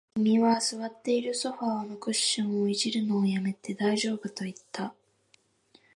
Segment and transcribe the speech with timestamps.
[0.15, 4.95] 君は座っているソファーのクッションを弄るのを止めて、大丈夫と言った